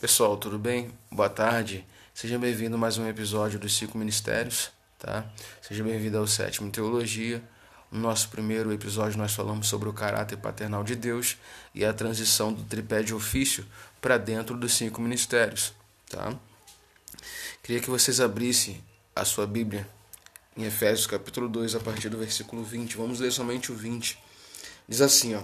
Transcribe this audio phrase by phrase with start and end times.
[0.00, 0.92] Pessoal, tudo bem?
[1.10, 1.84] Boa tarde.
[2.14, 5.26] Seja bem-vindo a mais um episódio dos Cinco Ministérios, tá?
[5.60, 7.42] Seja bem-vindo ao sétimo Teologia.
[7.90, 11.36] No nosso primeiro episódio nós falamos sobre o caráter paternal de Deus
[11.74, 13.66] e a transição do tripé de ofício
[14.00, 15.74] para dentro dos cinco ministérios,
[16.08, 16.32] tá?
[17.60, 18.80] Queria que vocês abrissem
[19.16, 19.84] a sua Bíblia
[20.56, 22.96] em Efésios capítulo 2, a partir do versículo 20.
[22.96, 24.16] Vamos ler somente o 20.
[24.88, 25.42] Diz assim, ó: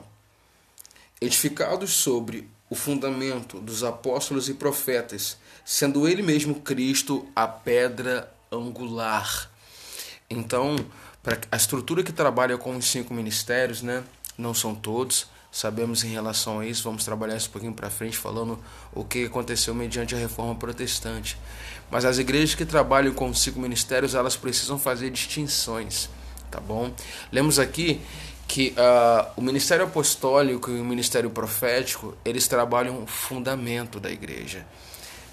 [1.20, 9.50] Edificados sobre o fundamento dos apóstolos e profetas, sendo ele mesmo Cristo a pedra angular.
[10.28, 10.76] Então,
[11.22, 14.02] para a estrutura que trabalha com os cinco ministérios, né,
[14.36, 18.16] não são todos, sabemos em relação a isso, vamos trabalhar isso um pouquinho para frente
[18.16, 18.58] falando
[18.92, 21.38] o que aconteceu mediante a reforma protestante.
[21.90, 26.08] Mas as igrejas que trabalham com os cinco ministérios, elas precisam fazer distinções,
[26.50, 26.92] tá bom?
[27.30, 28.00] Lemos aqui
[28.54, 34.64] que uh, o ministério apostólico e o ministério profético eles trabalham o fundamento da igreja.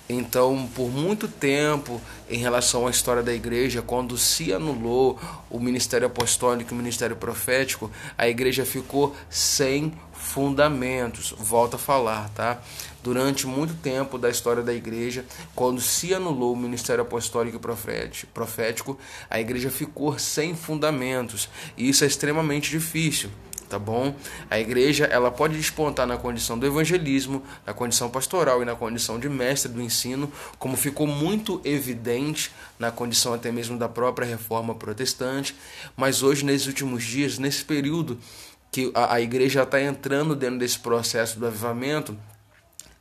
[0.10, 5.20] Então, por muito tempo, em relação à história da igreja, quando se anulou
[5.52, 9.94] o ministério apostólico e o ministério profético, a igreja ficou sem
[10.32, 11.34] fundamentos.
[11.37, 12.62] Volto a falar, tá?
[13.04, 18.98] Durante muito tempo da história da igreja, quando se anulou o ministério apostólico e profético,
[19.29, 21.49] a igreja ficou sem fundamentos.
[21.76, 23.29] E isso é extremamente difícil
[23.71, 24.13] tá bom?
[24.49, 29.18] A igreja ela pode despontar na condição do evangelismo, na condição pastoral e na condição
[29.18, 30.29] de mestre do ensino,
[30.60, 35.55] como ficou muito evidente na condição até mesmo da própria reforma protestante,
[35.95, 38.20] mas hoje nesses últimos dias, nesse período
[38.72, 42.18] que a, a igreja está entrando dentro desse processo do avivamento,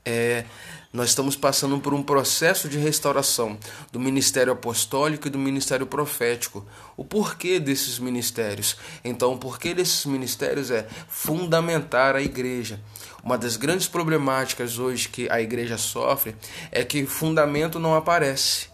[0.05, 0.45] é,
[0.93, 3.57] nós estamos passando por um processo de restauração
[3.93, 6.67] do ministério apostólico e do ministério profético.
[6.97, 8.77] O porquê desses ministérios?
[9.05, 12.81] Então, o porquê desses ministérios é fundamentar a igreja.
[13.23, 16.35] Uma das grandes problemáticas hoje que a igreja sofre
[16.73, 18.67] é que fundamento não aparece,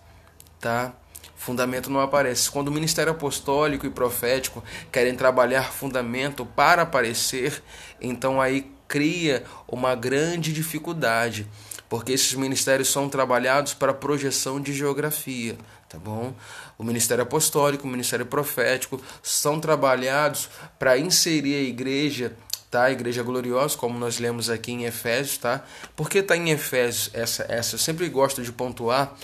[0.58, 0.94] tá?
[1.36, 2.50] Fundamento não aparece.
[2.50, 7.62] Quando o ministério apostólico e profético querem trabalhar fundamento para aparecer,
[8.00, 11.46] então aí cria uma grande dificuldade
[11.88, 15.56] porque esses ministérios são trabalhados para projeção de geografia,
[15.88, 16.34] tá bom?
[16.76, 20.48] O ministério apostólico, o ministério profético são trabalhados
[20.78, 22.36] para inserir a igreja
[22.70, 22.90] tá?
[22.90, 25.64] Igreja gloriosa, como nós lemos aqui em Efésios, tá?
[25.94, 27.74] Por que está em Efésios essa essa?
[27.74, 29.14] Eu sempre gosto de pontuar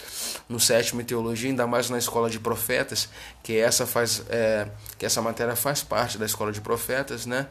[0.48, 3.08] no sétimo teologia, ainda mais na escola de profetas,
[3.42, 7.46] que essa faz é, que essa matéria faz parte da escola de profetas, né?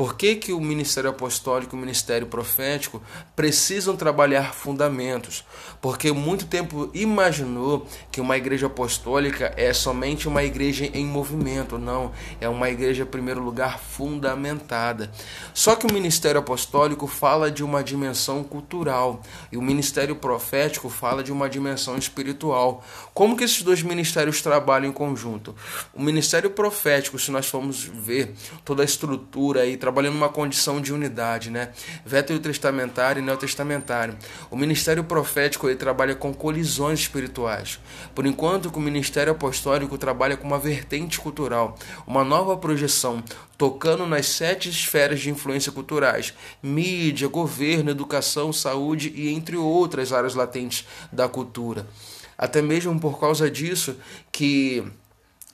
[0.00, 3.02] Por que, que o ministério apostólico e o ministério profético
[3.36, 5.44] precisam trabalhar fundamentos?
[5.78, 11.76] Porque muito tempo imaginou que uma igreja apostólica é somente uma igreja em movimento.
[11.76, 15.12] Não, é uma igreja, em primeiro lugar, fundamentada.
[15.52, 19.20] Só que o ministério apostólico fala de uma dimensão cultural
[19.52, 22.82] e o ministério profético fala de uma dimensão espiritual.
[23.12, 25.54] Como que esses dois ministérios trabalham em conjunto?
[25.92, 28.32] O ministério profético, se nós formos ver
[28.64, 31.70] toda a estrutura e trabalhando numa condição de unidade, né?
[32.06, 34.16] Veterotestamentário e neotestamentário.
[34.48, 37.80] O ministério profético ele trabalha com colisões espirituais.
[38.14, 43.20] Por enquanto que o ministério apostólico trabalha com uma vertente cultural, uma nova projeção,
[43.58, 50.36] tocando nas sete esferas de influência culturais: mídia, governo, educação, saúde e entre outras áreas
[50.36, 51.84] latentes da cultura.
[52.38, 53.96] Até mesmo por causa disso
[54.30, 54.84] que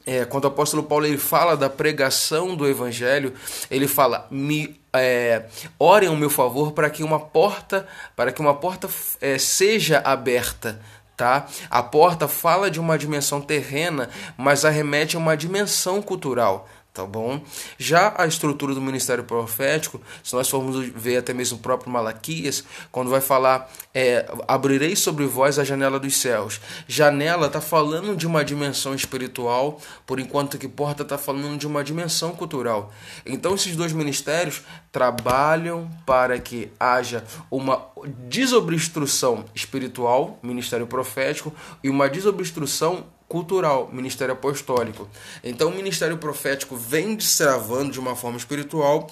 [0.07, 3.35] é, quando o apóstolo Paulo ele fala da pregação do evangelho,
[3.69, 5.47] ele fala: me é,
[5.79, 8.89] orem ao meu favor para que uma porta, para que uma porta
[9.21, 10.81] é, seja aberta.
[11.17, 11.47] Tá?
[11.71, 17.43] A porta fala de uma dimensão terrena, mas arremete a uma dimensão cultural tá bom?
[17.79, 22.65] Já a estrutura do ministério profético, se nós formos ver até mesmo o próprio Malaquias,
[22.91, 26.59] quando vai falar, é, abrirei sobre vós a janela dos céus.
[26.89, 31.85] Janela está falando de uma dimensão espiritual, por enquanto que porta está falando de uma
[31.85, 32.91] dimensão cultural.
[33.27, 37.89] Então esses dois ministérios trabalham para que haja uma
[38.27, 41.53] desobstrução espiritual, ministério profético,
[41.85, 45.09] e uma desobstrução cultural, ministério apostólico.
[45.43, 49.09] Então o ministério profético vem destravando de uma forma espiritual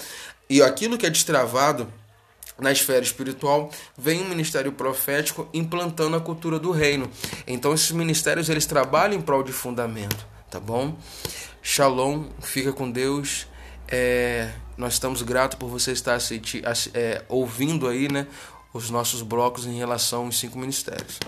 [0.48, 1.88] e aquilo que é destravado
[2.58, 7.10] na esfera espiritual vem o ministério profético implantando a cultura do reino.
[7.46, 10.96] Então esses ministérios eles trabalham em prol de fundamento, tá bom?
[11.62, 13.46] Shalom, fica com Deus.
[13.88, 16.62] É, nós estamos gratos por você estar assisti,
[16.94, 18.26] é, ouvindo aí, né,
[18.72, 21.18] os nossos blocos em relação aos cinco ministérios.